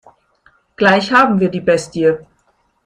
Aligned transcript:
Gleich 0.77 1.13
haben 1.13 1.39
wir 1.39 1.49
die 1.49 1.61
Bestie. 1.61 2.13